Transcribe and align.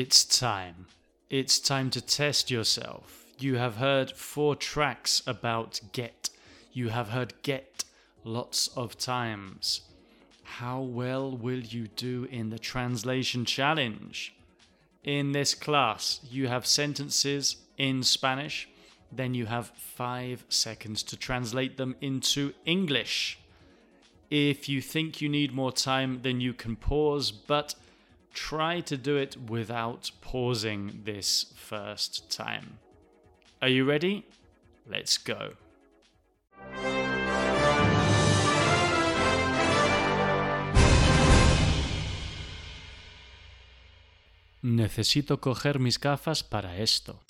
It's 0.00 0.24
time. 0.24 0.86
It's 1.28 1.58
time 1.58 1.90
to 1.90 2.00
test 2.00 2.52
yourself. 2.52 3.26
You 3.40 3.56
have 3.56 3.78
heard 3.78 4.12
four 4.12 4.54
tracks 4.54 5.24
about 5.26 5.80
get. 5.92 6.30
You 6.72 6.90
have 6.90 7.08
heard 7.08 7.34
get 7.42 7.82
lots 8.22 8.68
of 8.76 8.96
times. 8.96 9.80
How 10.44 10.80
well 10.80 11.36
will 11.36 11.58
you 11.58 11.88
do 11.88 12.28
in 12.30 12.50
the 12.50 12.60
translation 12.60 13.44
challenge? 13.44 14.36
In 15.02 15.32
this 15.32 15.52
class, 15.52 16.20
you 16.30 16.46
have 16.46 16.64
sentences 16.64 17.56
in 17.76 18.04
Spanish, 18.04 18.68
then 19.10 19.34
you 19.34 19.46
have 19.46 19.72
five 19.74 20.44
seconds 20.48 21.02
to 21.02 21.16
translate 21.16 21.76
them 21.76 21.96
into 22.00 22.54
English. 22.64 23.40
If 24.30 24.68
you 24.68 24.80
think 24.80 25.20
you 25.20 25.28
need 25.28 25.52
more 25.52 25.72
time, 25.72 26.20
then 26.22 26.40
you 26.40 26.54
can 26.54 26.76
pause, 26.76 27.32
but 27.32 27.74
try 28.32 28.80
to 28.80 28.96
do 28.96 29.16
it 29.16 29.36
without 29.48 30.10
pausing 30.20 31.00
this 31.04 31.52
first 31.56 32.30
time. 32.30 32.78
Are 33.60 33.68
you 33.68 33.84
ready? 33.84 34.24
Let's 34.86 35.18
go. 35.18 35.54
Necesito 44.62 45.38
coger 45.38 45.78
mis 45.78 45.98
gafas 45.98 46.42
para 46.42 46.74
esto. 46.76 47.20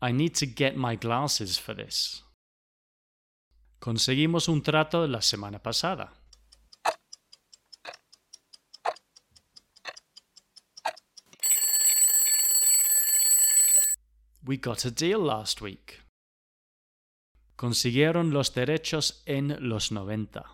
I 0.00 0.12
need 0.12 0.34
to 0.36 0.46
get 0.46 0.76
my 0.76 0.96
glasses 0.96 1.56
for 1.56 1.72
this. 1.72 2.22
Conseguimos 3.84 4.48
un 4.48 4.62
trato 4.62 5.06
la 5.06 5.20
semana 5.20 5.62
pasada. 5.62 6.10
We 14.42 14.56
got 14.56 14.86
a 14.86 14.90
deal 14.90 15.20
last 15.20 15.60
week. 15.60 16.00
Consiguieron 17.56 18.32
los 18.32 18.54
derechos 18.54 19.22
en 19.26 19.54
los 19.60 19.92
90. 19.92 20.46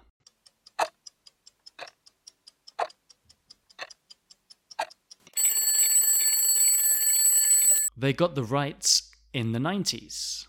They 7.97 8.13
got 8.13 8.35
the 8.35 8.43
rights 8.43 9.13
in 9.33 9.53
the 9.53 9.61
90s. 9.61 10.49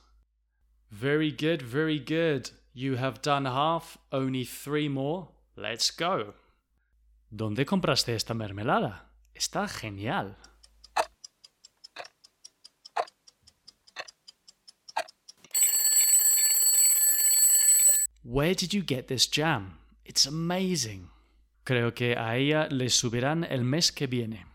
Very 0.89 1.31
good, 1.31 1.61
very 1.61 1.99
good. 1.99 2.49
You 2.73 2.95
have 2.95 3.21
done 3.21 3.45
half, 3.45 3.97
only 4.13 4.45
three 4.45 4.87
more. 4.87 5.27
Let's 5.57 5.91
go. 5.91 6.35
¿Dónde 7.29 7.65
compraste 7.65 8.15
esta 8.15 8.33
mermelada? 8.33 9.09
Está 9.35 9.67
genial. 9.67 10.37
Where 18.23 18.55
did 18.55 18.73
you 18.73 18.83
get 18.83 19.07
this 19.07 19.27
jam? 19.27 19.79
It's 20.05 20.25
amazing. 20.25 21.09
Creo 21.65 21.93
que 21.93 22.15
a 22.15 22.37
ella 22.37 22.69
le 22.69 22.89
subirán 22.89 23.43
el 23.43 23.63
mes 23.63 23.91
que 23.91 24.07
viene. 24.07 24.45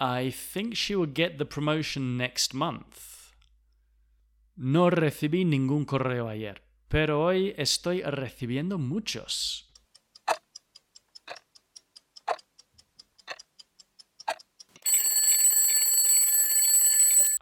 I 0.00 0.30
think 0.30 0.76
she 0.76 0.96
will 0.96 1.04
get 1.04 1.36
the 1.36 1.44
promotion 1.44 2.16
next 2.16 2.54
month. 2.54 3.34
No 4.56 4.88
recibí 4.88 5.44
ningún 5.44 5.84
correo 5.84 6.26
ayer, 6.26 6.62
pero 6.88 7.22
hoy 7.22 7.54
estoy 7.58 8.00
recibiendo 8.02 8.78
muchos. 8.78 9.66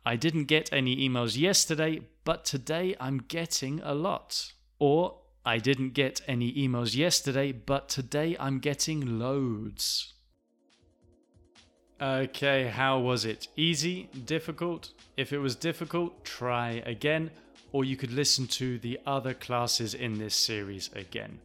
I 0.05 0.17
didn't 0.17 0.47
get 0.47 0.73
any 0.73 0.97
emails 0.97 1.37
yesterday, 1.37 2.01
but 2.25 2.45
today 2.45 2.97
I'm 2.99 3.19
getting 3.29 3.81
a 3.85 3.95
lot. 3.95 4.53
Or 4.81 5.21
I 5.45 5.59
didn't 5.59 5.93
get 5.93 6.23
any 6.27 6.53
emails 6.55 6.97
yesterday, 6.97 7.53
but 7.53 7.89
today 7.89 8.37
I'm 8.41 8.59
getting 8.59 9.21
loads. 9.21 10.18
Okay, 12.01 12.69
how 12.69 13.01
was 13.01 13.25
it? 13.25 13.49
Easy? 13.57 14.09
Difficult? 14.25 14.93
If 15.17 15.33
it 15.33 15.39
was 15.39 15.57
difficult, 15.57 16.25
try 16.25 16.81
again, 16.87 17.31
or 17.73 17.85
you 17.85 17.97
could 17.97 18.13
listen 18.13 18.47
to 18.47 18.79
the 18.79 19.01
other 19.05 19.35
classes 19.35 19.95
in 19.95 20.19
this 20.19 20.37
series 20.37 20.91
again. 20.95 21.41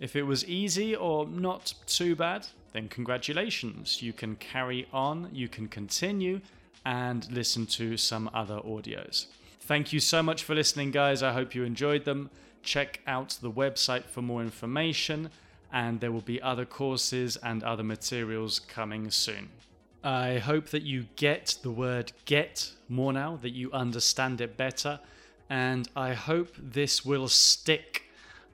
If 0.00 0.16
it 0.16 0.24
was 0.24 0.44
easy 0.46 0.96
or 0.96 1.28
not 1.28 1.74
too 1.86 2.16
bad, 2.16 2.48
then 2.72 2.88
congratulations. 2.88 4.02
You 4.02 4.12
can 4.12 4.34
carry 4.34 4.88
on, 4.92 5.28
you 5.32 5.46
can 5.46 5.68
continue, 5.68 6.40
and 6.84 7.30
listen 7.30 7.66
to 7.66 7.96
some 7.96 8.28
other 8.34 8.56
audios. 8.56 9.26
Thank 9.60 9.92
you 9.92 10.00
so 10.00 10.20
much 10.20 10.42
for 10.42 10.56
listening, 10.56 10.90
guys. 10.90 11.22
I 11.22 11.32
hope 11.32 11.54
you 11.54 11.62
enjoyed 11.62 12.04
them. 12.04 12.28
Check 12.64 13.00
out 13.06 13.38
the 13.40 13.52
website 13.52 14.06
for 14.06 14.20
more 14.20 14.42
information, 14.42 15.30
and 15.72 16.00
there 16.00 16.10
will 16.10 16.22
be 16.22 16.42
other 16.42 16.64
courses 16.64 17.36
and 17.36 17.62
other 17.62 17.84
materials 17.84 18.58
coming 18.58 19.12
soon. 19.12 19.50
I 20.04 20.38
hope 20.38 20.68
that 20.70 20.82
you 20.82 21.06
get 21.16 21.58
the 21.62 21.70
word 21.70 22.12
get 22.24 22.72
more 22.88 23.12
now, 23.12 23.38
that 23.42 23.50
you 23.50 23.70
understand 23.72 24.40
it 24.40 24.56
better, 24.56 24.98
and 25.48 25.88
I 25.94 26.14
hope 26.14 26.56
this 26.58 27.04
will 27.04 27.28
stick. 27.28 28.04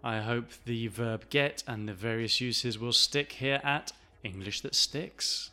I 0.05 0.19
hope 0.19 0.47
the 0.67 0.89
verb 0.89 1.31
get 1.31 1.65
and 1.67 1.89
the 1.89 1.95
various 1.95 2.41
uses 2.41 2.79
will 2.79 2.93
stick 2.93 3.33
here 3.33 3.61
at 3.65 3.93
English 4.23 4.61
That 4.61 4.75
Sticks. 4.75 5.51